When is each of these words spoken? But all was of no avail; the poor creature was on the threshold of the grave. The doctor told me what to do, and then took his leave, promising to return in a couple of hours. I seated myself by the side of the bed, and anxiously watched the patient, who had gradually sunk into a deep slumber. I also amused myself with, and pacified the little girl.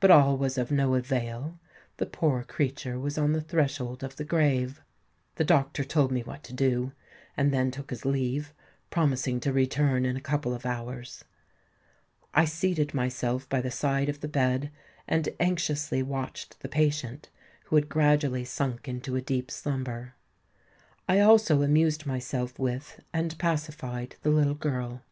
But 0.00 0.10
all 0.10 0.38
was 0.38 0.56
of 0.56 0.70
no 0.72 0.94
avail; 0.94 1.60
the 1.98 2.06
poor 2.06 2.44
creature 2.44 2.98
was 2.98 3.18
on 3.18 3.32
the 3.32 3.42
threshold 3.42 4.02
of 4.02 4.16
the 4.16 4.24
grave. 4.24 4.80
The 5.34 5.44
doctor 5.44 5.84
told 5.84 6.10
me 6.10 6.22
what 6.22 6.42
to 6.44 6.54
do, 6.54 6.92
and 7.36 7.52
then 7.52 7.70
took 7.70 7.90
his 7.90 8.06
leave, 8.06 8.54
promising 8.88 9.38
to 9.40 9.52
return 9.52 10.06
in 10.06 10.16
a 10.16 10.20
couple 10.22 10.54
of 10.54 10.64
hours. 10.64 11.24
I 12.32 12.46
seated 12.46 12.94
myself 12.94 13.46
by 13.50 13.60
the 13.60 13.70
side 13.70 14.08
of 14.08 14.20
the 14.20 14.28
bed, 14.28 14.70
and 15.06 15.28
anxiously 15.38 16.02
watched 16.02 16.60
the 16.60 16.68
patient, 16.70 17.28
who 17.66 17.76
had 17.76 17.90
gradually 17.90 18.46
sunk 18.46 18.88
into 18.88 19.14
a 19.14 19.20
deep 19.20 19.50
slumber. 19.50 20.14
I 21.06 21.20
also 21.20 21.60
amused 21.60 22.06
myself 22.06 22.58
with, 22.58 22.98
and 23.12 23.36
pacified 23.36 24.16
the 24.22 24.30
little 24.30 24.54
girl. 24.54 25.02